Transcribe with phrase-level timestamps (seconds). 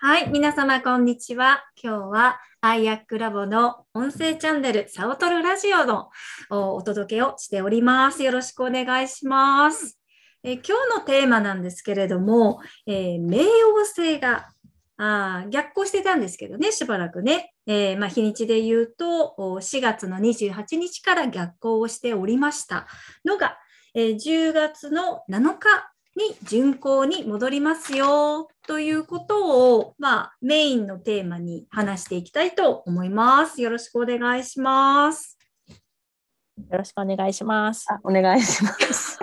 [0.00, 1.64] はい、皆様こんにちは。
[1.82, 6.08] 今日はアイアックラボの音声チャンネルサオトルラジオの
[6.50, 8.22] お届けをしております。
[8.22, 9.98] よろしくお願いします。
[10.44, 14.50] え今日のテーマなんですけれども、えー、冥王星が
[14.98, 17.52] あ逆行してたんですけどね、しばらくね。
[17.66, 22.86] えー、まあ、日にちで言うと、4月の28日から逆行をしておりました
[23.24, 23.58] のが、
[23.94, 33.62] えー、10月の7日に巡行に戻りますよということを、まあ、メインのテーマに話していきたいと思います。
[33.62, 35.38] よろしくお願いします。
[35.68, 37.86] よろしくお願いします。
[38.02, 39.20] お願いします。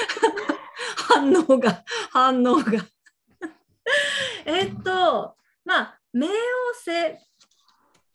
[1.08, 2.72] 反応が、反応が
[4.44, 6.28] えっと、まあ、冥王
[6.74, 7.18] 星っ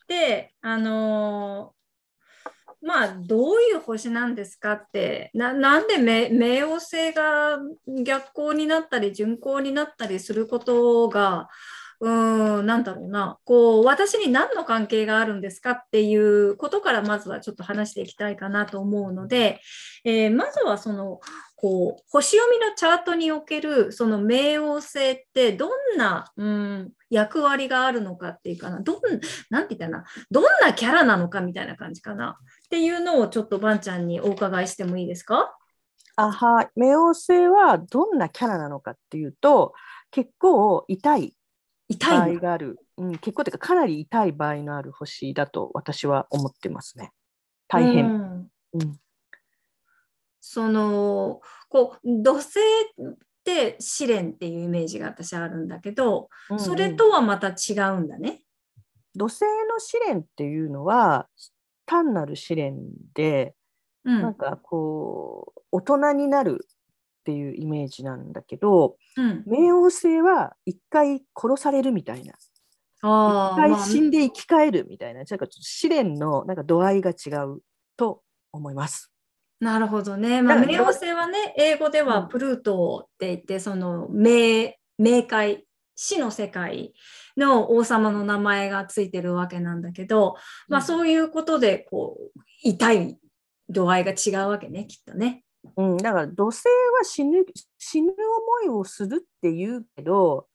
[0.07, 1.74] て、あの
[2.85, 7.57] まあ、どういう星なんですかってななんで冥王星が
[8.03, 11.49] 逆行になったり巡行になったりすることが
[12.01, 19.61] うん、なんだろうな、こう、私に何の関係があるんですかっていうことからまずはちょっと話していきたいかなと思うので、
[20.03, 21.19] えー、まずはその、
[21.55, 28.95] こう、星読みのチャートにおける、その冥王星ってどんな、うん、役割があるのかっていうかな、どん、
[29.49, 32.37] なんて言ったな、どんなキャラなのかみたいな感じかな。
[32.65, 35.57] っていうのをちょっとばんちゃんにお伺いしてもいいですか？
[36.17, 36.69] あはい。
[36.79, 39.73] 冥王星はどんなキャラなのかっていうと、
[40.11, 41.35] 結構痛い
[41.87, 47.11] 痛い場合がある、うん、結構というかかなり痛い場合のある星だと私は思ってますね。
[47.67, 48.05] 大変。
[48.05, 48.99] うんうん、
[50.41, 52.59] そのこう土星
[53.45, 58.41] って試練っていうイメージが私あるんだけど、うんうん、それとはまた違うんだね。
[59.15, 61.27] 土星の試練っていうのは
[61.85, 62.79] 単なる試練
[63.13, 63.53] で、
[64.03, 72.33] うん、なんかこう大人になるっていうイメージなんだけど、うん、冥王星は一回殺されるみたいな。
[73.01, 77.59] 一回死んで生き返るみたいな、なんかちょっと試練のなんか度合いが違う
[77.95, 79.14] と思います。
[79.59, 80.41] なるほどね。
[80.41, 86.93] まあ、冥王星はね、英語ではプルートって言って、その冥、冥界、死の世界
[87.37, 90.35] の王様の名前がついてるわけなんだけど、
[90.67, 93.17] まあそういうことで、こう、痛い
[93.69, 95.45] 度合いが違うわけね、きっとね。
[95.77, 96.65] うん、だから土星
[96.97, 97.43] は死ぬ
[97.77, 98.15] 死ぬ思
[98.65, 100.47] いをするって言うけど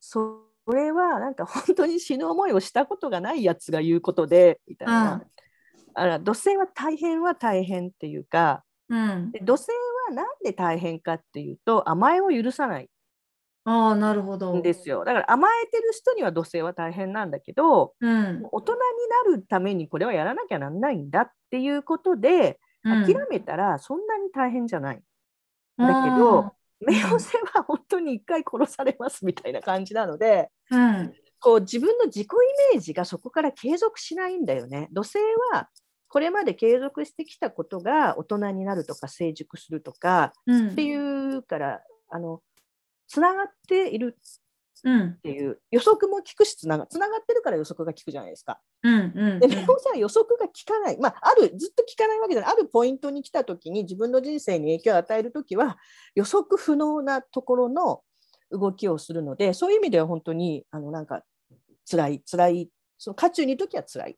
[0.00, 5.22] それはなんか本当に死ぬ思いをしたことがないやつが言うことでみたいな、うん、
[5.94, 9.68] あら土星は大変は大変っていうか、うん、で土星
[10.08, 12.88] は何で大変かっていうと甘えを許さない
[13.66, 14.60] ああ、なるほど。
[14.60, 15.04] ですよ。
[15.04, 18.78] だから甘えてる人には土星は大変なんだけど、うん、大人に
[19.30, 25.00] なるためにこれはやらなきゃなんないんだっていうことで、諦めたらそんなに大変じゃない。
[25.78, 26.52] だけど、
[26.86, 34.88] 冥王星は本当に一回殺されますみたいな感じなので、うん、こう自分の自己イメージがそこから継続しないんだよね。
[34.92, 35.18] 土星
[35.52, 35.68] は
[36.14, 42.40] これまで継続してきたことが大人になるとか成熟するとか、っていうからあの
[43.08, 48.60] つながっているっていう、予測も聞くしつながつながってるから予測が効くじゃないですか。
[48.84, 52.52] うんうんうん、でメモは予測が効かない、まあ、あるずっと効かないわけじゃない。
[52.52, 55.78] あるポイントに来た時に自分の人生に影響を与える時は
[56.14, 58.02] 予測不能なところの
[58.52, 61.22] 動きをするのでそういう意味では本当にあのなんか
[61.90, 64.16] 辛い辛いその渦中にいる時は辛い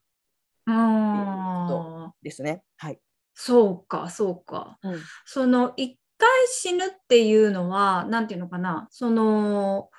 [2.21, 2.63] ですね。
[2.77, 2.99] はい、
[3.33, 4.77] そうかそうか。
[4.83, 8.87] うん、その一回死ぬっていうのは何て言うのかな。
[8.91, 9.89] その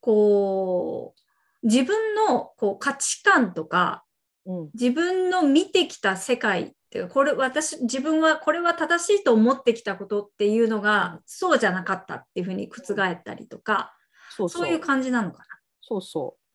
[0.00, 4.04] こう自分のこう価値観とか、
[4.46, 13.94] うん、自分の見てきた世界っていうこれ私自分はこれは正しいと思ってきたことっていうのが、そうじゃなかったっていうふうに覆ったりとか、
[14.30, 14.68] そうそう。
[14.68, 15.44] いう感じなのかな。
[15.82, 16.48] そうそう。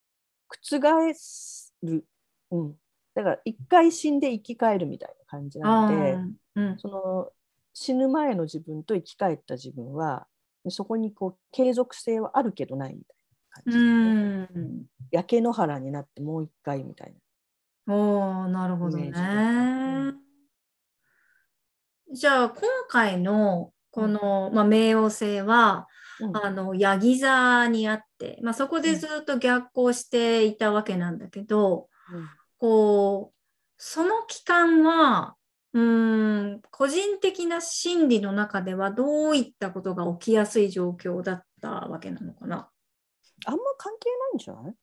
[0.49, 1.13] 覆
[1.83, 2.05] る、
[2.51, 2.75] うん、
[3.15, 6.17] だから一回死んで生き返るみたいな感じなので、
[6.55, 7.29] うん、その
[7.73, 10.27] 死ぬ前の自分と生き返った自分は
[10.69, 13.17] そこにこう継続性はあるけどないみたい
[13.53, 13.83] 感じ、ね、
[14.55, 14.85] うん。
[15.11, 17.13] 焼け野原になってもう一回みたい
[17.85, 17.93] な。
[17.93, 19.11] おなるほどね。
[22.11, 25.87] じゃあ今回のこの、まあ、冥王星は、
[26.19, 32.29] うん、あのヤギ座にあって、まあ、そこでずっと逆行していたわけなんだけど、うん、
[32.63, 33.35] こう
[33.77, 35.35] その期間は
[35.73, 42.69] うん個人的な心理の中ではどういったことが起きやすい状況だったわけなのかな？
[43.45, 44.73] あんま関係ないんじゃない？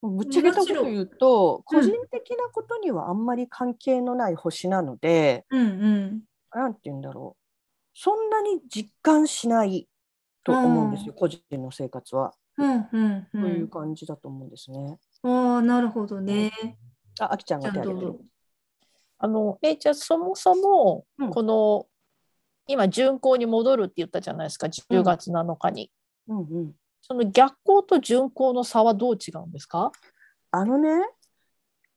[0.00, 6.22] ぶっちゃけたこと言うと、個人的なことにはあんまり関係のない星なので、うんうん、
[6.54, 7.42] なんて言うんだろう。
[7.92, 9.86] そんなに実感しない
[10.44, 12.32] と思うんですよ、個人の生活は。
[12.56, 14.98] うんうんうん、そういう感じだと思うんですね。
[15.24, 16.52] ああ、なるほどね。
[17.20, 18.18] あ、あきちゃんが手挙げてる。
[19.18, 21.86] あの、え、じゃあそもそも、この、
[22.68, 25.90] うん、今、巡行に戻るって言ったじゃないですか、10月7日に。
[26.28, 26.38] うん。
[26.38, 29.92] うん、その逆行と巡行の差はどう違うんですか？
[30.50, 30.90] あのね、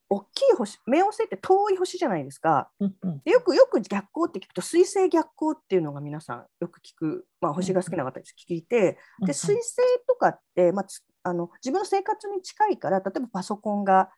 [0.10, 2.69] 大きい星冥王星って遠い星じゃないですか。
[2.80, 9.75] うんうん、でよくよく逆光って聞くと水星逆光っていうのが皆さんよく聞く、まあ、星が好きな方です聞いて、うん、で水星
[10.07, 10.86] とかって、まあ、
[11.24, 14.10] あの自分の生活に近いから例えばパソコンが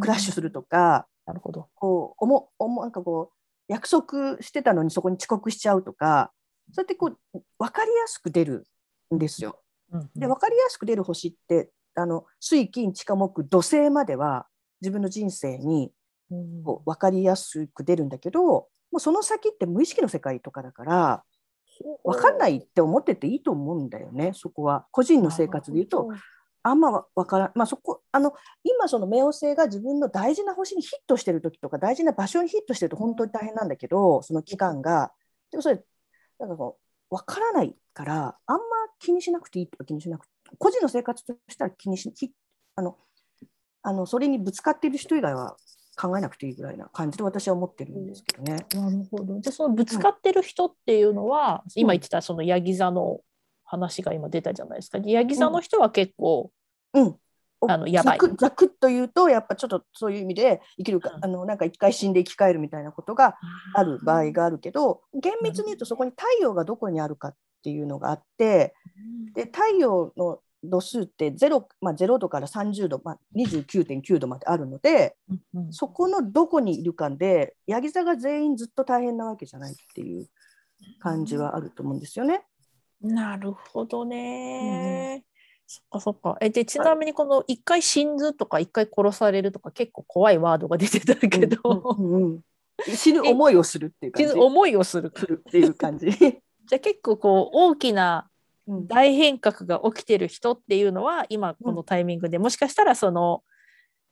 [0.00, 1.68] クラッシュするとか、うん、なるほど。
[1.74, 3.36] こうおもおもなんかこう
[3.68, 6.32] 約束してたのにそこに遅刻しちゃうとか
[6.72, 8.66] そうやってこう分かりやすく出る
[9.14, 9.60] んですよ。
[9.92, 14.46] うんうん、で分かりやすく出る星ってあの水金地下木土星までは
[14.80, 15.92] 自分の人生に
[16.64, 21.22] こう分かりやすく出るんだけどもうその先って無意識の世界とかだから
[22.04, 24.86] 分かんないって思ってていいと思うんだよねそこは。
[24.90, 26.08] 個人の生活で言うと
[26.64, 28.32] あんま分からん、まあ、そこあの
[28.64, 35.12] 今その冥王星が自分の大事な星にヒットしてる時とか大事な場所にヒットしてると本当に大変なんだけどその期間が
[35.50, 35.80] でもそれ
[36.38, 36.78] なんかこ
[37.10, 38.62] う分からないからあんま
[38.98, 42.10] 気にしなくていいとか気にしなくて個人の生活としたら気にし
[42.76, 42.96] あの
[43.82, 45.56] あのそれにぶつかっている人以外は
[45.96, 48.66] 考えなくていいぐらいな感じで私は思ってるんですけどね。
[48.74, 49.38] なるほど。
[49.40, 53.20] じゃそのぶつかってる人っていうのは、うん、今言ってたそのヤギ座の
[53.74, 54.98] 話が今出たじゃないですか。
[54.98, 56.50] ヤギ座の人は結構、
[56.92, 57.16] うん、
[57.68, 58.18] あのやばい。
[58.38, 63.36] ざくっと言うとやっぱちょっとそういう意味で生きるか、うん、あのなんか一回死んで生き返るみたいなことが
[63.74, 68.74] ある場合があるけど厳密に言うとそこに太陽がどこにあるかっていうのがあって
[69.34, 80.26] で太陽の度数って 0,、まあ、0度から30度、まあ、29.9度まであるので、うんうん、そこのどこにいるかでヤギ座が全員ずっと大変なわけじゃないっていう
[81.00, 82.44] 感じはあると思うんですよね。
[83.00, 85.16] なるほどね。
[85.16, 85.22] うん、
[85.66, 86.36] そっかそっか。
[86.40, 91.58] えでちなみにこの一回死んずとか一回殺されるとか結構怖いワードが出てたけど、
[91.98, 92.40] うんうんうん、
[92.96, 94.30] 死ぬ思いをするっていう感じ。
[94.30, 96.10] 死ぬ思いをするっていう感じ。
[96.10, 98.28] じゃあ結構こう大きな
[98.88, 103.42] 大変革が起きてる人っていうのは今このタイミングで、もしかしたらその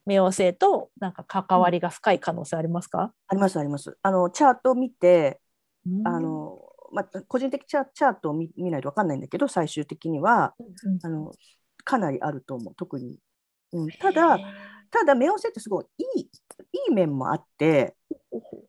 [0.06, 1.12] 冥王星となん。
[1.12, 3.96] か関わりが深い可能性ありますか、ありますあります。
[4.02, 5.40] あのチャートを見て、
[6.04, 6.58] あの
[6.92, 10.54] まあ、個人的チャートを見見ないと分かんないんだけど最終的には、
[10.84, 11.32] うんあの
[11.84, 12.74] かなりあると思う。
[12.76, 13.16] 特に、
[13.72, 14.38] うん、ただ
[14.90, 16.28] ただ冥王星ってすごいいいい
[16.90, 17.96] い面もあって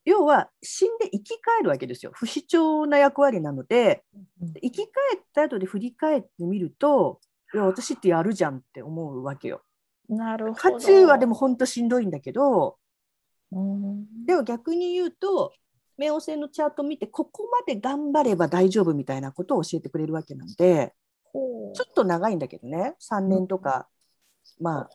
[0.06, 2.12] 要は死んで生き返るわけですよ。
[2.16, 4.04] 不死鳥な役割なので、
[4.62, 4.86] 生き返
[5.18, 7.20] った後で振り返ってみると
[7.54, 9.62] いや私ってやるじゃんって思うわけよ。
[10.10, 10.78] なるほど。
[10.78, 12.78] 渦中はでも本当しんどいんだけど、
[13.52, 15.54] うん、でも逆に言うと
[16.03, 20.94] 冥王星のチャート見てここまで頑張れば大丈夫みたいなことを教えてくれるわけなんで、
[21.33, 22.95] ちょっと長いんだけどね。
[23.00, 23.88] 3年とか、
[24.59, 24.89] うん、まあ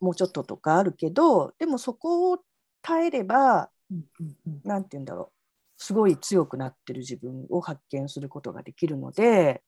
[0.00, 2.38] もうちょっととかあるけどでもそこを
[2.82, 3.70] 耐えれば
[4.64, 5.32] 何、て言うんだろう。
[5.80, 9.62] すごい強くなってる自分を発見することができるので。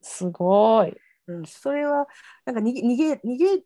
[0.00, 0.94] すごい、
[1.26, 2.06] うん、それは
[2.44, 3.64] なんか逃げ逃げ逃げ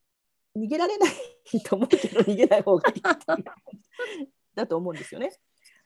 [0.57, 3.03] 逃げられないと思うけど逃げない方がいい
[4.55, 5.31] だと思うんですよね。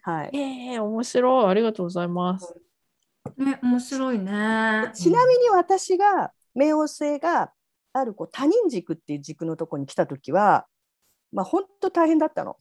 [0.06, 0.31] はい。
[0.38, 2.55] えー、面白いありがとうございます。
[3.37, 4.93] ね面白いね。
[4.94, 7.50] ちなみに私が冥王星が
[7.92, 10.66] あるこう他人軸っていう軸のとこに来た時は
[11.33, 12.57] まあ本当大変だったの。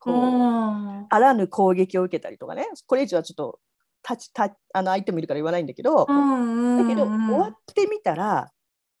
[0.00, 3.60] こうあらぬ攻撃を受けたりとかねこれ以上はちょっと
[4.02, 8.50] たちたあの相手もいるから言わないんだけど、だけど終わってみたら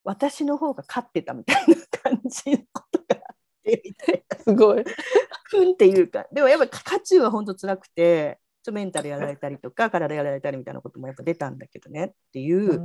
[0.04, 4.84] 私の方が勝ってたみたいな感じのことがあってみたいなすごい。
[5.58, 12.80] ふんっていうかでもやっぱ勝ちは本当辛くてちょメンタルやられたりとか体やられたりみたいなこともやっぱ出たんだけどねっていう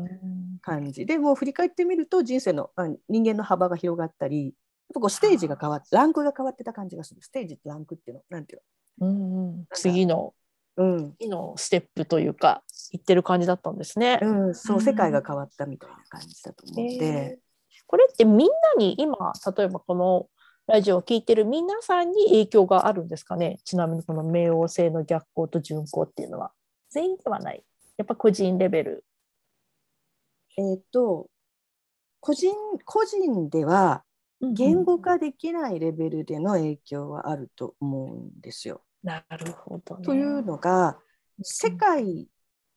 [0.62, 1.06] 感じ。
[1.06, 2.72] でもう振り返ってみると人生の
[3.10, 4.54] 人間の幅が広がったり
[4.94, 7.22] こうステージが変わって、ランクが変わってた感じがする。
[7.22, 8.62] ステージとランクっていうの、なんていう
[9.02, 10.34] の、うんうん、次の、
[10.78, 14.20] うん、次のステップというか、いってる感じだったんですね。
[14.22, 17.06] うん、そう、世界が変わったみたいな感じだと思って。
[17.06, 18.48] えー、これってみんな
[18.78, 20.30] に今、例えばこの
[20.68, 23.60] ラジオを聴いてる皆さんに影響があるんですかね？
[23.64, 26.52] ちなみにこの冥王星の逆行と順行っていうのは。
[26.90, 27.64] 全員ではない。
[27.98, 29.06] やっぱ個人レベル。
[30.58, 31.30] えっ、と、
[32.20, 34.04] 個人、個人では
[34.42, 38.82] 言語化できないレベルでの影響はあると思うんですよ。
[39.04, 41.00] なるほど、ね、というのが
[41.42, 42.28] 世界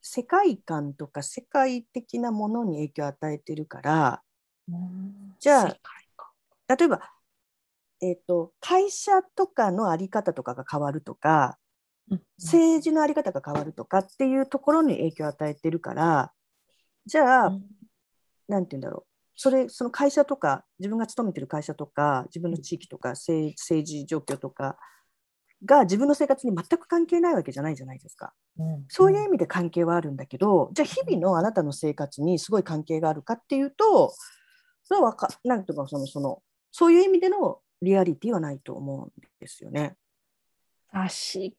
[0.00, 4.22] 世界観とか世界的なものに影響を与えてるから、
[5.40, 5.76] じゃあ
[6.76, 7.00] 例えば、
[8.02, 11.58] えーと、会社とかの在り方とかが変わるとか、
[12.38, 16.32] 政治の在り方が変わるとかっていうところに影響を与えてるから
[17.06, 17.62] じゃあ、うん、
[18.48, 19.10] なんて言うんだろう。
[19.36, 24.76] それその会社とか自分が勤めてる会社とか自分の地域とか政治状況とか
[25.64, 28.34] が自分の生活に全く関係ないわけじゃないじゃないですか。
[28.58, 34.12] うん、そういう意味で関係はあるんだけどじゃあ日々のあなたの生活にすごい関係があるかっていうと
[34.82, 39.96] それはかなんとかそのそのそういう意味でのリアリティはないと思うんですよね。
[40.92, 41.08] 確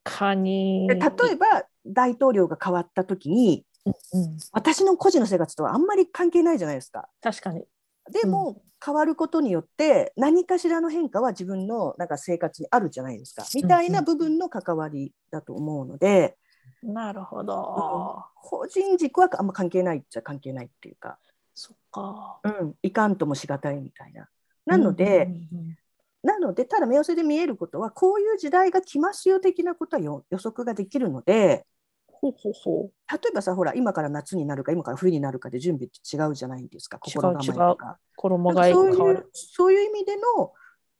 [0.04, 0.88] かに。
[0.88, 7.08] 例えば大統領が変わった時に、うんうん、私の個人の生活とはあんまり関係ないじゃないですか。
[7.20, 7.64] 確かに。
[8.12, 16.36] でも、うん、変わることによって何かしらの変化は自分のなんか生活にあるじゃないですかみたいな部分の関わりだと思うので、
[16.82, 21.18] うんうん、なるほど、個人軸はあんま関係ないっちゃ関係ないっていうか
[21.54, 24.28] そっか、うん、いかんともしがたいみたいな。
[24.66, 25.76] なので、うんうんうん
[26.22, 31.66] なのでただ目寄せで見えることはこういう時代が来ますよ的なことは予測ができるので
[32.06, 40.52] ほうほうほう例えばさほら今から夏になるか今から冬になるかで準備って違うじゃないですか心構えとか衣替えそういうそういう意味での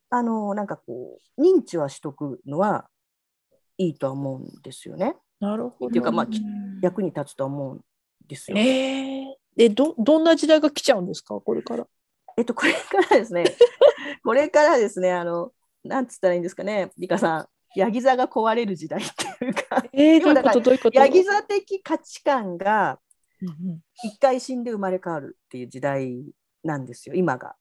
[0.09, 2.87] あのなんかこう認知はしとくのは
[3.77, 5.15] いいとは思うんですよね。
[5.39, 5.87] なるほど。
[5.87, 6.27] っていうかまあ
[6.81, 7.81] 役に立つと思うん
[8.27, 8.57] ですよ。
[8.57, 11.87] えー、でどどんな時代が来ちゃうんですかこれから。
[12.37, 13.45] えっとこれからですね。
[14.23, 15.51] これからですねあの
[15.83, 17.47] なんつったらいいんですかねリカさん。
[17.75, 19.05] ヤギ座が壊れる時代っ
[19.39, 20.99] ていうか、えー、どういうことどういうこと？
[20.99, 22.99] ヤギ座的価値観が
[24.03, 26.23] 一回死んで生まれ変わるっていう時代
[26.63, 27.55] なんですよ今が。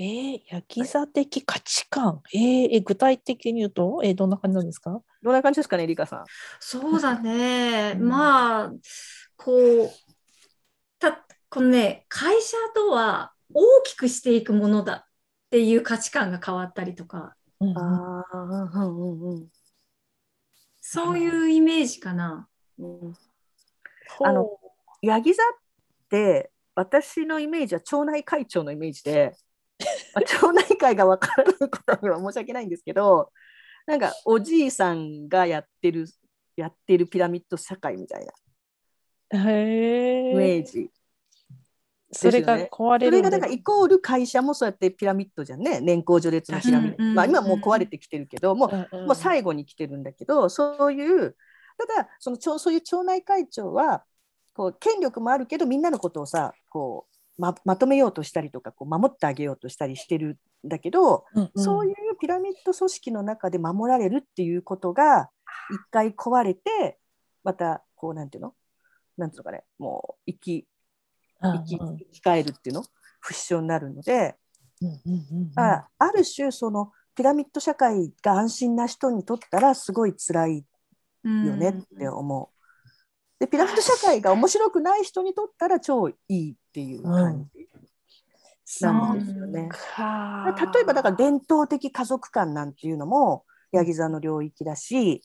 [0.00, 5.00] えー、ヤギ座的価値観、えー、え具体的に言うと、えー、どんな感じなんですか？
[5.22, 6.24] どんな感じですかね、リカさん。
[6.58, 8.72] そうだね、まあ、
[9.36, 9.90] こう、
[10.98, 15.04] たこのね、会社とは大きくしていくものだっ
[15.50, 17.34] ていう価値観が変わったりとか、
[20.82, 22.48] そういうイメージかな。
[22.78, 23.14] うん、
[24.22, 24.50] あの
[25.00, 25.46] ヤギ座っ
[26.10, 29.34] て私のイメージは町内会長のイメージで、
[30.14, 33.32] まあ、町内会がわからないことには申し訳ないんですけど
[33.86, 36.06] なんかおじいさんがやってる
[36.56, 38.26] やってるピラミッド社会みたい
[39.30, 39.44] なイ
[40.34, 40.90] メージ
[42.12, 45.80] それが壊れる、ね、それがだからイコール会社もそうやってピラミッドじゃんね。
[45.80, 51.36] 年功序列のピラミッド、まあ、今もう壊れてきてるけどもうもう最後に来てるんだけどそういう
[51.76, 54.04] ただそのそういう町内会長は
[54.54, 57.06] こう権力もあるけどみんなのことをさこ
[57.38, 65.28] うままとめようとしたりとかこう守ってあげようとしたりしてるんだけど、うんうん、そういうピラミッド組織の中で守られるっていうことが
[65.70, 66.98] 一回壊れて
[67.44, 68.54] またこうなんていうの？
[69.18, 69.64] なんていうのかね？
[69.78, 70.66] もう生き
[71.40, 72.84] 生き生き返るっていうの？
[73.20, 74.36] 不死症になるので、
[75.56, 80.64] あある種そのピラミッド社会が安心な人にとったらすごい辛い
[81.24, 82.56] よねって思う。
[83.38, 87.68] でピラミッド社会が面白くない人にとったら超いいっていう感じ。
[88.80, 89.68] なんですよね。
[90.74, 95.22] 例えばだから伝統的家族観なんていうのもヤギ座の領域だし、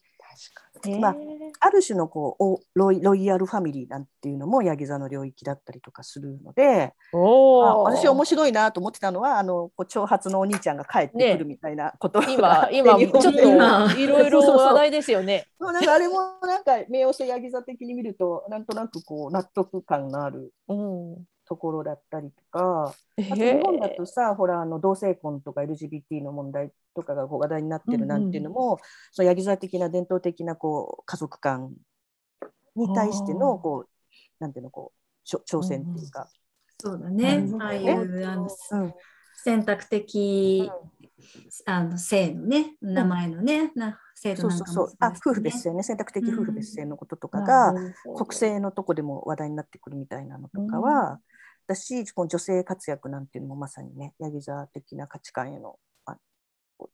[1.00, 1.16] まあ、
[1.60, 15.48] ある種のこうロイロイヤルファミリーなんていうのもヤギ座の領域だったりとかするので、まあ、私面白いなと思ってたのはあのこう長髪のお兄ちゃんが帰ってくるみたいなことね、 今今ちょっといろいろ話題ですよね。
[15.60, 20.52] そうなんかあれもなんか冥王星ヤギ座的に見るとなんとなくこう納得感のある。
[20.68, 28.78] うんところだったりとか、あと日本だとさ、ほらあの同性婚とか LGBT の問題とかがこう話題になってるなんていうのも、うんうん、
[29.12, 31.74] そのヤギ座的な伝統的なこう家族観
[32.78, 33.90] に対してのこう
[34.40, 36.30] なんていうのこう挑戦っていうか、
[36.86, 38.94] うん、そうだね、ああいうあの、うん、
[39.44, 40.72] 選択的、
[41.66, 45.84] あの性のね名前のね、な制度なんかもそうそうそうあ夫婦別姓ね。
[45.84, 51.20] 選択的夫婦別姓のこととかが、国政のとこでも話題になってくるみたいなのとかは、
[51.68, 56.18] だしこの女性活躍なんていうのもまさにねヤギ座的な価値観へのあ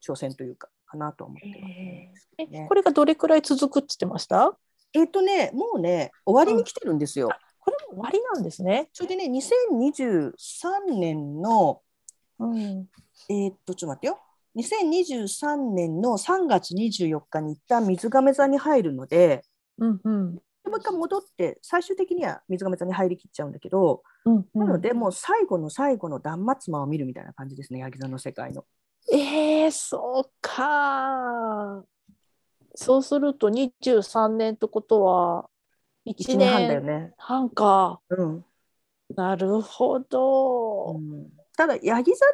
[0.06, 4.58] 挑戦というかかなと思ってます、ね、これがどれくらい続くって言ってました？
[4.94, 7.28] えっ、とねもうね終わりに来てるんですよ。
[7.28, 8.90] うん、これも終わりなんですね。
[8.94, 10.32] それでね2023
[10.98, 11.82] 年の、
[12.40, 12.88] うん、
[13.30, 14.20] えっ、とちょっと待ってよ。
[14.56, 19.44] 2023年の3月24日に一旦水亀座に入るので、
[19.78, 28.66] うんうん、もう一回戻って最終的には水亀座に入りきっちゃうんだけど、うんうん、なのでもう最後の最後の断末魔を見るみたいな感じですねヤギ座の世界の。
[29.12, 31.84] えー、そうか
[32.76, 35.50] そうすると23年ってことは
[36.06, 37.14] 1年半だよね。
[37.18, 38.02] 半か。
[38.10, 38.46] うん、
[39.16, 42.26] なるほど、うん、ただヤギ座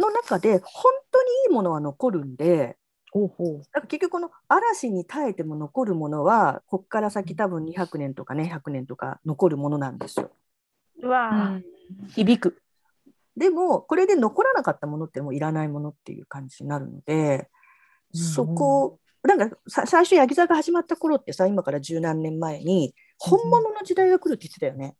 [0.00, 2.77] の中で本当にいいものは残るんで
[3.10, 10.30] ほうほうだから結局この嵐に耐えても残るものはここから先多分200年とかね100年とか残るものなんですよ。
[11.02, 11.60] うわ、
[12.14, 12.62] 響く。
[13.36, 17.48] でもこれで残らなかったものってもういらないものっていう感じになるので、
[18.12, 24.96] そこなんか最初ヤギ座が始まった頃ってさ今から十何年前に本物の時代が来るって言ってたよね。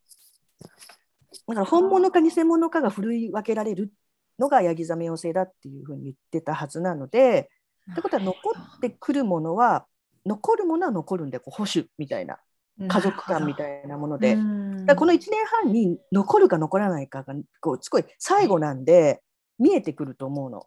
[1.47, 3.93] だから本物か偽物かがふるい分けられる
[4.39, 7.51] のがヤギ座冥王星だっていうふうに言ってたはずなので
[7.93, 8.37] ってことは残
[8.77, 9.87] ってくるものは
[10.27, 12.39] 残るものは残るんでこう保守みたいな
[12.87, 14.37] 家族感みたいなもので、
[14.85, 19.23] だこの1年半に残るか残らないかがこうすごい最後なんで
[19.59, 20.67] 見えてくると思うの。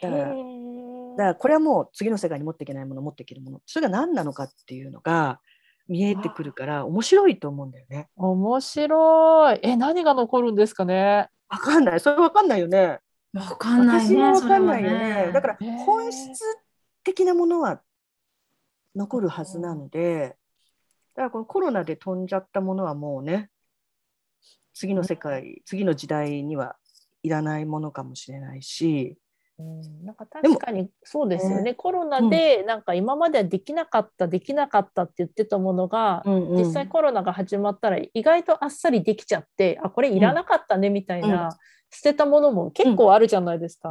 [0.00, 0.34] だからだか
[1.16, 5.40] らこれはもう次の世界に持っていけないもの持っていけるものそれが何なのかっていうのが
[5.88, 8.08] 見えてくるから面白いと思うんだよね。
[8.16, 9.60] 面白い。
[9.62, 11.28] え何が残るんですかね？
[11.48, 12.00] わかんない。
[12.00, 13.00] それわかんないよね。
[13.36, 15.26] わかんない、ね、私もわかんないよね。
[15.26, 16.42] ねだから本質
[17.04, 17.82] 的なものは
[18.94, 20.36] 残るはずなので、
[21.14, 23.50] だからこのコロナで飛んじゃったものはもうね、
[24.74, 26.76] 次の世界、次の時代には
[27.22, 29.16] いらないものかもしれないし、
[29.58, 41.50] うん、なんか確かにそうですよね、コロナでなんか今まではできなかった、できなかったって言ってたものが、うんうん、実際コロナが始まったら意外とあっさりできちゃってあこれいらなかったねみたいな、うん、
[41.90, 43.90] 捨てたものも結構あるじゃないですか。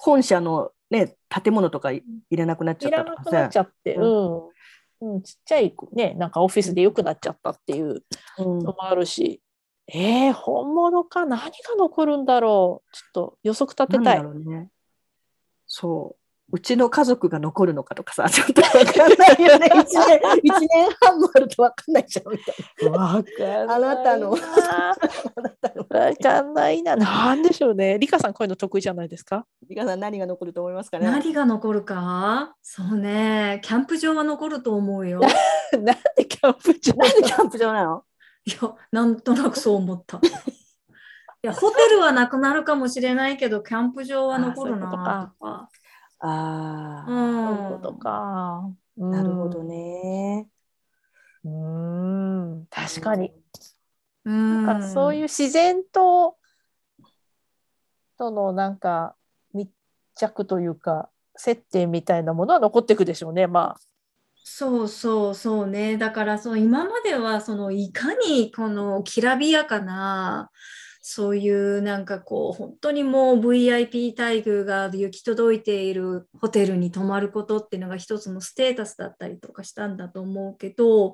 [0.00, 4.40] 本社の、ね、建物とか入れなくなっちゃったいらなくなっちゃって、うん。
[5.00, 8.02] うん、ちっちゃい、ね、なんかオフィスで良くなっちゃったっていう
[8.38, 9.40] のもあるし、
[9.90, 11.24] えー、本物か？
[11.24, 12.92] 何が残るんだろう？
[12.94, 14.22] ちょっと予測立てたい。
[14.22, 14.68] ね、
[15.66, 16.18] そう
[16.50, 19.70] うちの家族が残るのかとかさ、 ちょっとわかんないよね。
[19.84, 22.98] 一年、一年半もあるとわかんないじゃんみたいな。
[22.98, 23.56] わかんない。
[23.56, 24.30] あなたの。
[24.30, 24.38] わ
[26.22, 26.96] かんないな。
[26.96, 27.98] なんでしょうね。
[27.98, 29.46] リカさん、こういうの得意じゃないですか？
[29.68, 31.04] リカさん、何が残ると思いますかね？
[31.06, 32.54] 何が残るか？
[32.62, 33.60] そうね。
[33.62, 35.20] キャンプ場は残ると思うよ。
[35.72, 35.82] なん
[36.16, 38.04] でキャンプ場なんでキャンプ場なの？
[38.48, 40.16] いや、なんとなくそう思った。
[40.16, 40.20] い
[41.42, 45.34] や、ホテルはなくなるかもしれないけど、キャンプ場は残るなとか。
[45.40, 45.70] あ
[46.20, 48.70] あ、そういうことか。
[48.96, 50.48] なるほどね。
[51.44, 53.32] うん、確かに。
[54.24, 56.38] うん、なんかそういう自然と
[58.18, 59.14] とのなんか
[59.54, 59.70] 密
[60.16, 63.46] 着というか接点みたいなものは残っていくでしょうね。
[63.46, 63.87] まあ。
[64.50, 65.98] そうそうそうね。
[65.98, 70.50] だからそう今まではそのいかにこのきらびやかな
[71.02, 81.12] そういうなんかこう本当にもう VIP 待遇が行き届いているホテルに泊まることっていうのが一つのステータスだったりとかしたんだと思うけど、うん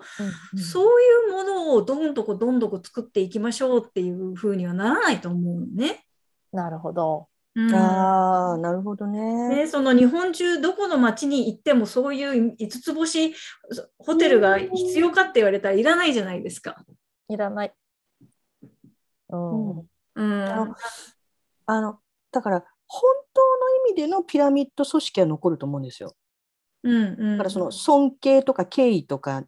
[0.55, 6.07] うん、そういうものをどんどこどんどこ作っていきましょうっていうふうにはならないと思うのね。
[6.53, 7.27] なるほど。
[7.57, 9.67] うん、ああ、なるほどねね。
[9.69, 13.33] その日本中どこの町に行ってもそういう5つ星
[13.99, 16.85] ホテルが必要かって言われたらいらないじゃないですか。
[17.29, 17.75] いらない。
[19.29, 20.75] うんうん、あの
[21.67, 21.99] あの
[22.33, 26.15] だから本当の意味でのピラミッド組織は残ると思うんですよ。
[26.83, 29.45] うんうん、だからその尊敬とか敬意とか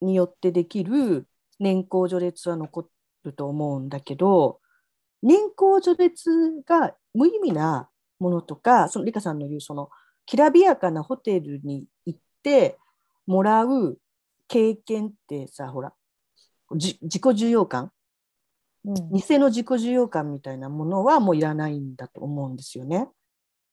[0.00, 1.26] によってできる
[1.58, 2.88] 年功序列は残
[3.24, 4.60] ると思うんだけど
[5.22, 6.30] 年功序列
[6.66, 9.90] が無意味なものとかそのリカさんの言うその
[10.26, 12.78] きらびやかなホテルに行って
[13.26, 13.98] もらう
[14.48, 15.92] 経験ってさほら
[16.70, 17.90] 自己重要感
[18.84, 23.08] うん、偽の自己需要感みたいなものはもういらないんだと思うんですよね。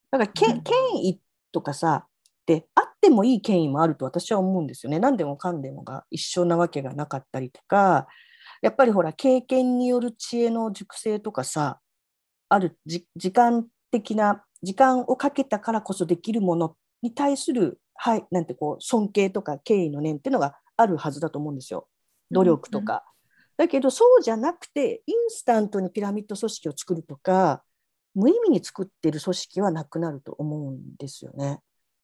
[0.10, 1.20] だからけ、うん、権威
[1.52, 2.08] とかさ
[2.46, 5.00] であってもいい権威もあると私は思うんですよね。
[5.00, 8.08] 何でもかんでもが一緒なわけがなかったりとか
[8.62, 11.80] やっぱりほら経験による知恵の熟成とかさ
[12.52, 21.88] ある時間的な時間をかけたからこそできるものに対する、はい、なんてこう尊敬とか敬意の念っていうのがあるはずだと思うんですよ。
[22.30, 23.06] 努力とか、
[23.56, 27.64] だけどそうじゃなくてインスタントにピラミッド組織を作るとか
[28.16, 31.60] 無意味に作ってる組織はなくなると思うんですよね。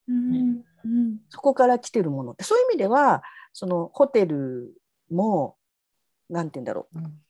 [0.07, 2.31] うんうん、そこから来てるもの。
[2.31, 4.73] ってそういう意味ではそのホテル
[5.11, 5.57] も
[6.29, 7.21] 何て言うんだろう、うん、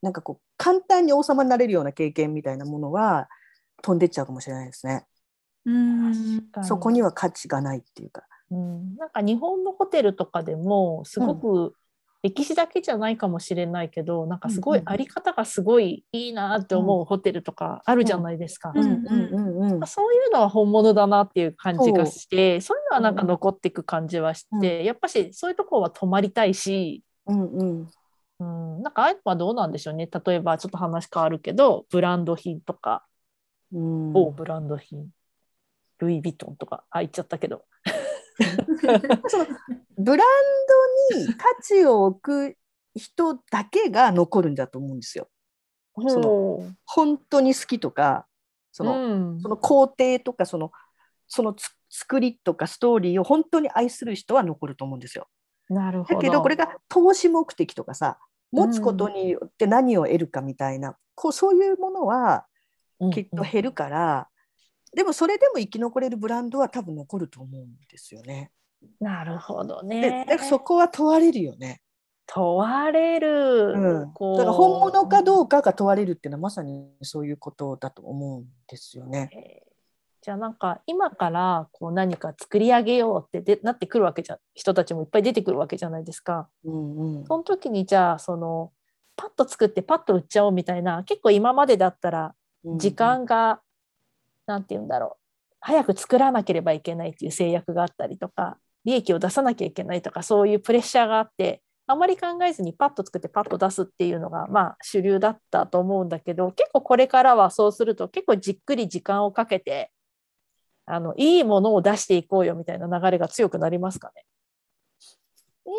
[0.00, 3.28] なんかこう簡単に王様になれるような経験みたいなものは
[3.82, 5.06] 飛んでっちゃうかもしれないですね。
[5.64, 6.12] うん
[6.62, 8.22] そこには価値がないっていうか。
[8.50, 11.74] うん、なんか日本のホテルとかでもすごく
[12.22, 18.72] 歴史だけじゃないかもしれないけどなんかすごいあり方がすごいいいなって思うホテルとかあるじゃないですか。
[18.74, 22.78] そういうのは本物だなっていう感じがしてそう。
[22.78, 27.88] いうのはなんか残っていく感じはして、やっぱしそういうところは泊まりたいし、うんうん
[28.40, 30.08] うん、なんかああいうのはどうなんでしょうね。
[30.24, 33.04] 例えばちょっと話変わるけどブランド品とか、
[33.72, 35.08] うん、某ブランド品。
[35.98, 36.84] ルイ・ヴィトンとか。
[36.90, 37.64] あ言っちゃったけど。
[39.28, 39.46] その
[39.98, 40.26] ブラン
[41.12, 42.56] ドに価値を置く
[42.94, 45.28] 人だけが残るんだと思うんですよ。
[45.96, 48.28] その本当に好きとか
[48.70, 50.70] そのうん、その工程とかその
[51.26, 51.56] その
[51.90, 55.28] 作りとかストーリーを本当に愛する人は残ると思うんですよ。
[55.68, 58.18] なるほどだけどこれが投資目的とかさ
[58.52, 62.46] 持つことによって何を得るかみたいな、うん、こうそういうものは
[63.12, 64.28] きっと減るから、
[64.92, 68.50] うん、でもそれでも生き残れるブランドは多分残ると思うんですよね。
[69.00, 70.24] なるほどね。
[70.28, 71.82] でそこは問われるよね。
[72.26, 79.30] 問われる、うん、だから本物かどうかが問われるっていうのはまさにそういうことだと思うんですよね。
[80.20, 86.48] じゃあなんか今からこう何か作り上げようってでなってくるわけじゃ人たちもいっぱい出てくるわけじゃないですか。
[86.64, 88.72] うんうん、その時にじゃあその
[89.16, 93.60] パッと作ってパッと売っちゃおうみたいな結構今までだったら時間が
[94.46, 95.28] 何、うん、て言うんだろう。
[95.60, 109.90] 早く作らなければいけないっていう制約があったりとか利益を出さなきゃいけないとかそういうプレッシャーがあってあまり考えずにパッと作ってパッと出すっていうのがまあ主流だったと思うんだけど結構これからはそうすると結構じっくり時間をかけて
[110.90, 114.24] あのいいものを出していこうよみたいな流れが強くなりますかね？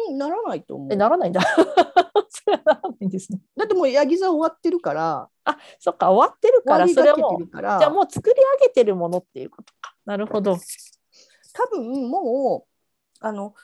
[0.10, 0.94] うん、ならないと思う。
[0.94, 1.42] え、ならないんだ。
[2.30, 3.40] それはならないんですね。
[3.58, 5.28] だってもうヤギ座終わってるから。
[5.46, 9.96] あ、そっか、終わってるから、それはもう、じゃあもう作り上げてるものっていうことか。
[10.06, 10.58] なるほど。
[11.54, 12.70] 多分もう、
[13.20, 13.56] あの、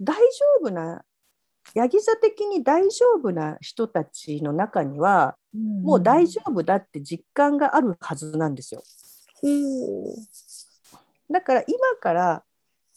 [0.00, 0.22] 大丈
[0.60, 1.04] 夫な、
[1.74, 8.84] ヤギ座的に大丈夫な人たちの中には、うん、もう大丈夫だって実感があるはずなんですよ。
[9.42, 10.04] うん、
[11.30, 12.44] だから今から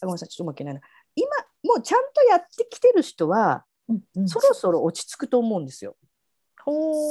[0.00, 0.80] ごめんなさいちょっとうまくないな
[1.14, 1.28] 今
[1.64, 5.96] もうちゃんとやってきてる人は、うんうん、そろそろ落ち着くと思うんですよ。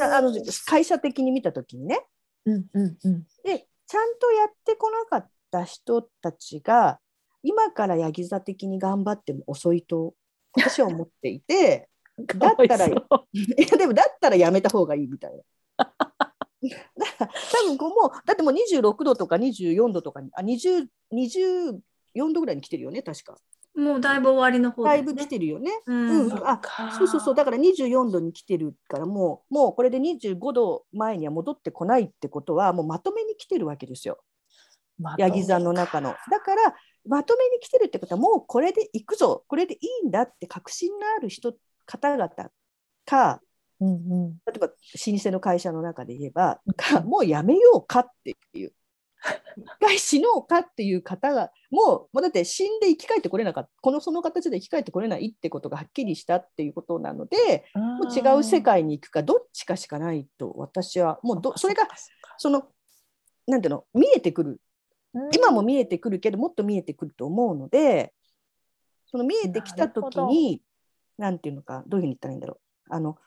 [0.02, 0.32] あの
[0.68, 2.06] 会社的に見た時にね。
[2.46, 7.00] うんうんうん、でちゃんとやってこなかった人たちが
[7.44, 10.14] 今からヤギ座的に頑張っても遅いと
[10.56, 15.44] 私は思っていて だったらいやでもだったらやめた方がいいみたいな。
[16.62, 23.36] 多分こうもうだってもう26度とか24度とかにあ20 24度ぐらいに来てるよね確か。
[23.76, 25.72] もうだいぶ終わりの方だ、ね、だいぶ来てるよね。
[25.86, 26.60] うん、うん、あ
[26.98, 34.18] そうそうそうだから24度に来てるからもうもうこれで25度前には戻ってこないってことはもうまとめに来てるわけですよ。
[35.20, 36.16] ヤギ座の中の。
[36.32, 36.76] だから
[37.08, 41.54] まとめに来てるってことはもうこれでいくぞこれでいいんだって確信のある人
[41.86, 42.30] 方々
[43.06, 43.42] か
[43.80, 43.94] うんう
[44.30, 44.74] ん、例えば老
[45.18, 48.72] 舗の会社の中で言えば、うん、もうやめようかっていう
[49.58, 61.88] 一回死のうかっていう方がもうもうだって死んで生き返ってこれなかったこのその形で生き返ってこれないってことがはっきりしたっていうことなのでもう違う世界に行くかどっちかしかないと私はもうどそれが
[62.38, 62.68] その
[63.48, 64.62] なんていうの見えてくる。
[65.34, 68.14] 今も見えてくるけどもっと見えてくると思うので
[69.08, 70.62] その見えてきた時に
[71.18, 72.60] 何ていうのかどういうふうに言ったらいいんだろ
[72.90, 72.94] う。
[72.94, 73.18] あの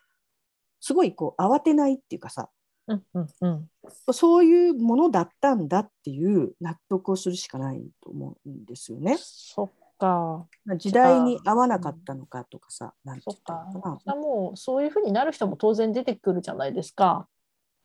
[0.80, 2.48] すごいこう慌てないっていうかさ、
[2.88, 3.68] うんうんうん、
[4.12, 9.16] そういうものだったんだっていう納得をするしかないと思うんですよね。
[9.18, 13.66] そっか時代に合わなかったのかとかさ、なんて言っか
[14.04, 14.16] な。
[14.16, 17.28] もうそういうふうになる人も当然出てくるじゃないですか。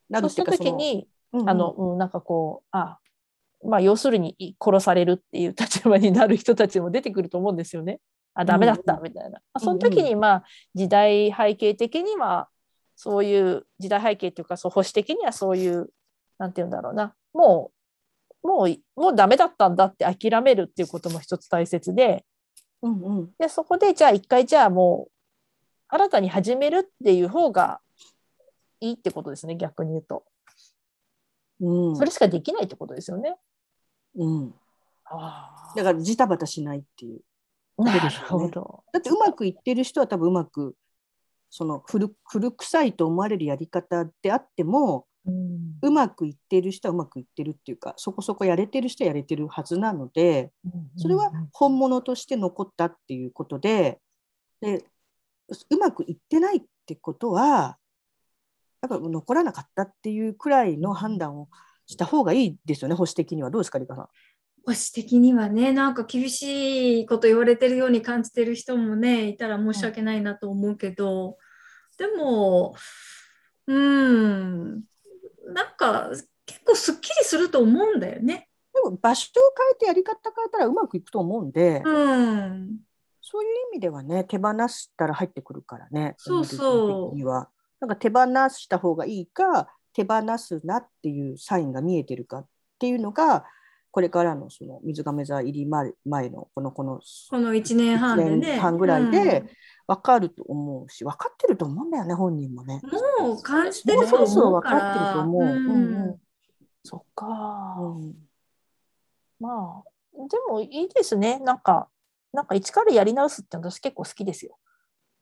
[0.10, 2.97] なるそうした時に、うんうん、あの、うん、なんかこうあ
[3.63, 7.99] まあ要するに殺されるっていう立場になる人たちも出てくると思うんですよね。
[8.34, 9.29] あダメだったみたいな。
[9.29, 12.47] うんうん、その時にまあ時代背景的には
[12.95, 15.89] そういう時代背景っていうかそう保守的にはそういう
[16.38, 17.13] なんて言うんだろうな。
[17.34, 17.71] も
[18.43, 22.23] うもうもうダメだったんだって諦めるっていうことも一つ大切で,、
[22.84, 25.12] うんうん、でそこでじゃあ一回じゃあもう
[25.88, 27.81] 新たに始めるっていう方が
[28.81, 30.23] いいってことですね逆に言うと、
[31.60, 33.36] うん、それしかできないってことですよね。
[34.15, 34.53] うん、
[35.05, 37.21] あだからジタバタしないっていう、
[37.84, 38.84] ね、なるほど。
[38.93, 40.75] だってうまくいってる人は多分うまく
[41.49, 50.51] その古古臭いと思われるやり方であっても、うん、うまくいってる人はうまくいってるっていうかそこそこやれてる人はやれてるはずなので、
[50.97, 53.99] それは本物として残ったっていうことで
[54.62, 54.84] で
[55.69, 57.77] うまくいってないってことは
[58.81, 61.49] やっぱ残らなかったっていうくらいの判断を
[61.88, 63.49] した方がいいですよね保守的には。
[63.51, 64.08] どうですかリカさん？
[64.65, 71.38] 保守的にはねなんか厳しいこと言われてるように感じてる人もねいたら申し訳ないなと思うけど、
[71.97, 72.75] でも、
[73.67, 74.84] うん、
[75.54, 76.10] なんか
[76.45, 78.49] 結構すっきりすると思うんだよね。
[78.73, 82.80] でも場所を変えてやり方変えたらうまくいくと思うんで、うん、
[83.21, 87.15] そういう意味ではね手放したら入ってくるからねそうそう。
[87.15, 87.49] には。
[87.80, 92.47] なんか手放した方がいいか手放すなっていうサインが見えてるかっ
[92.80, 93.45] ていうのが
[93.95, 95.93] これからのその水亀座入り前
[96.29, 98.58] のこのこのこの1年半でね。
[98.58, 99.45] 半ぐらいで
[99.88, 102.81] 分かると思うし、分かってると思うんだよね本人もね。
[103.21, 105.43] もう感じてると思う分かってると思う。
[105.43, 106.15] うんうん。
[106.84, 107.25] そっか、
[107.79, 108.15] うん、
[109.39, 111.39] まあでもいいですね。
[111.39, 111.88] なんか
[112.34, 114.58] なんか一からやり直すって私結構好きですよ。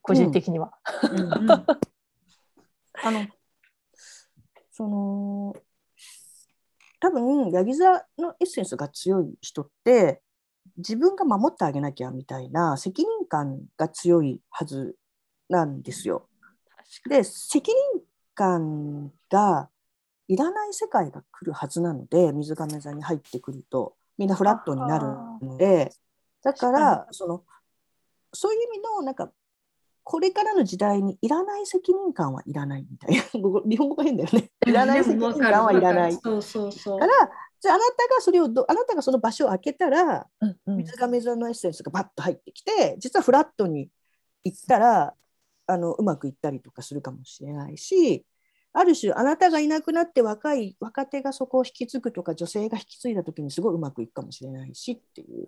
[0.01, 0.73] 個人的には。
[1.11, 1.31] うんうん。
[1.31, 1.67] うん、 あ
[3.11, 3.27] の
[4.71, 5.55] その
[7.03, 10.21] 多分ヤギ座のエッセンスが強い人って
[10.77, 14.95] 自分が守ってあげなきゃみたいな責任感が強いはず
[15.49, 16.29] なんですよ。
[17.09, 18.01] で責任
[18.33, 19.69] 感が
[20.29, 25.07] いらない世界が来るはずなので水亀座に入ってくるとみんなフラットになる
[25.45, 25.91] ので
[26.41, 27.43] だからその
[28.31, 29.29] そういう意味のなんか
[30.03, 33.21] これからの時代にいらない責任感はいらないみたいな
[33.67, 34.51] 日本語が変だよね。
[34.67, 36.13] いらない責任感はいらない。
[36.13, 37.13] そうそうそうから
[37.59, 43.89] じゃああなたがそれをどあなたがその場所を開けたら、うんうん、水亀座のエッセンスがバッと入ってきて実はフラットに
[44.43, 45.13] 行ったら
[45.67, 48.25] あのうまくいったりとかするかもしれないし
[48.73, 55.47] ある種あなたがいなくなって若い若手がそこを引き継ぐとか女性が引き継いだ時にすごいうまくいくかもしれないしっていう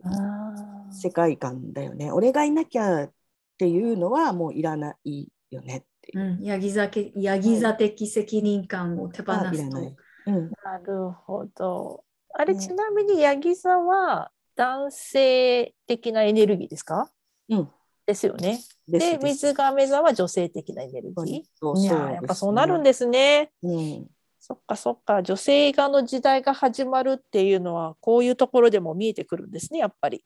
[0.91, 2.11] 世界観だよね。
[2.11, 3.09] 俺がいなきゃ
[3.55, 6.37] っていうのはもういらないよねっていう。
[6.37, 9.95] うん、ヤギ座ヤギ座的責任感を手放すと。
[10.27, 12.03] うん、なるほど。
[12.33, 17.09] あれ、ちなみにヤギ座は男性的なエネルギーですか？
[17.49, 17.69] うん。
[18.05, 18.59] ですよね。
[18.87, 21.41] で水亀座は女性的なエネルギー。
[21.55, 23.51] そうそうやっぱそうなるんですね。
[23.63, 24.07] うん、
[24.39, 30.23] そっかそっか女性画の時代が始まるっていうのはこういうところでも見えてくるんですねやっぱり。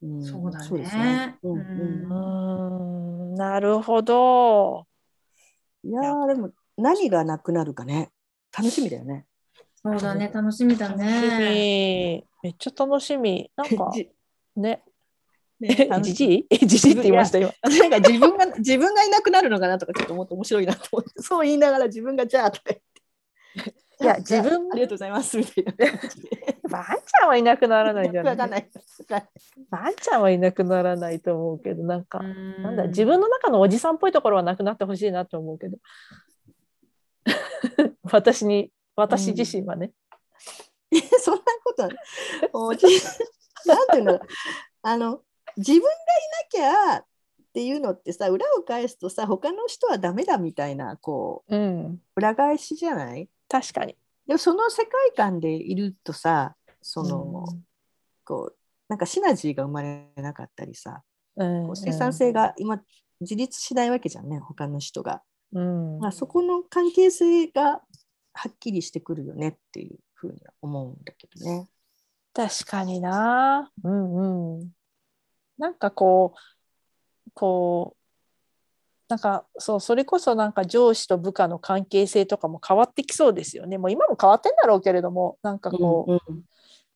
[0.00, 1.38] そうだね。
[1.42, 4.86] うん、なるほど。
[5.82, 8.10] いやでも何がなくなるかね
[8.56, 9.26] 楽しみだよね。
[9.76, 12.24] そうだね楽しみだね。
[12.42, 13.50] めっちゃ楽しみ。
[13.56, 13.92] なんか
[14.56, 14.82] ね。
[15.58, 16.58] ね、じじい？
[16.66, 17.52] じじいって言いましたよ。
[17.62, 22.80] なんか自分が 自分がいなくなるのかなとかちょっと思って面白いなと思ってそう言いながら自分がじゃあとか言っ
[23.64, 23.74] て。
[24.00, 24.68] いや、自分。
[24.72, 25.38] ありがとうございます。
[25.38, 25.72] みたいな
[26.68, 28.36] ばあ ちゃんはいなくならないじゃない。
[29.70, 35.78] ばあちゃんはいなくならないと思うけど、なんか、なんだ、自分の中のおじさんっぽいところはなくなってほしいなと思うけど。
[38.12, 39.92] 私に、私自身はね。
[41.20, 41.88] そんなことは、
[42.52, 42.86] おじ、
[43.66, 44.20] なんていうの、
[44.82, 45.22] あの、
[45.56, 47.04] 自分がいなきゃっ
[47.54, 53.30] ていうのってさ裏を返すとさ他の人はダメだみたいなこう、うん、裏返しじゃない？
[53.48, 53.96] 確かに。
[54.26, 57.64] でもその世界観でいるとさその、うん、
[58.24, 58.56] こう
[58.88, 61.02] なんかシナジーが生まれなかったりさ、
[61.36, 62.80] うん、生産性が今
[63.20, 65.22] 自立しないわけじゃんね他の人が。
[65.52, 67.80] うん、まあ、そこの関係性が
[68.34, 71.68] はっきりしてくるよねっていうふうには思うんだけどね。
[72.34, 73.70] 確かにな。
[73.82, 74.70] うんうん。
[75.56, 78.05] なんかこうこう
[79.08, 86.42] なんかそうそれこそなんか上司と部下の関係性とかも変わってきそうですよねもう今も変わってんだろうけれどもなんかこう、うんうん、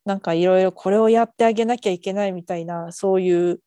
[0.04, 3.60] なんかいろいろこれをやってあげなきゃいけないみたいなそういう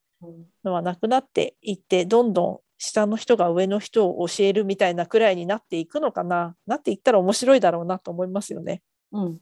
[0.64, 8.82] のはなくなっていってどんどん下の人が上の人を教えるみたいなくらいになっていくのかななっていったら面白いだろうなと思いますよね。
[9.14, 9.40] うん、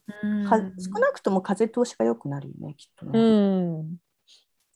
[0.78, 3.18] 少なくとも風通しが良くなるよねきっとね。
[3.18, 3.96] うん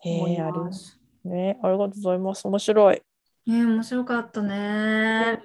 [0.05, 0.99] ええあります。
[1.25, 2.47] ね、ありがとうございます。
[2.47, 3.03] 面白い。
[3.47, 5.41] ね、面白かったね。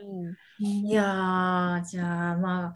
[0.59, 2.73] うん、いやじゃあまあ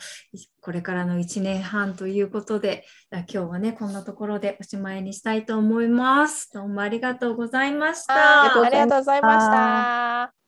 [0.62, 6.52] これからの1年半ということで今日はねこんなところでおしまいにしたいと思います。
[6.54, 8.44] どうもありがとうございました。
[8.44, 10.45] ありがとうございました。